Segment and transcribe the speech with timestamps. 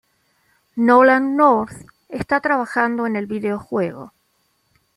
[0.77, 4.11] Nolan North está trabajando en el videojuego.